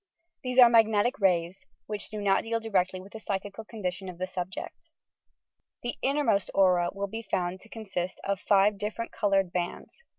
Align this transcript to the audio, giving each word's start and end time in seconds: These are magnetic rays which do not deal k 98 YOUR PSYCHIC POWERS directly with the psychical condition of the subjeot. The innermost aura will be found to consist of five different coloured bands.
These 0.41 0.57
are 0.57 0.67
magnetic 0.67 1.19
rays 1.19 1.63
which 1.85 2.09
do 2.09 2.19
not 2.21 2.41
deal 2.41 2.59
k 2.59 2.69
98 2.69 2.71
YOUR 2.71 2.71
PSYCHIC 2.71 2.71
POWERS 2.71 2.71
directly 2.71 3.01
with 3.01 3.13
the 3.13 3.19
psychical 3.19 3.63
condition 3.65 4.09
of 4.09 4.17
the 4.17 4.25
subjeot. 4.25 4.89
The 5.83 5.95
innermost 6.01 6.49
aura 6.55 6.89
will 6.91 7.05
be 7.05 7.21
found 7.21 7.59
to 7.59 7.69
consist 7.69 8.19
of 8.23 8.39
five 8.39 8.79
different 8.79 9.11
coloured 9.11 9.51
bands. 9.53 10.03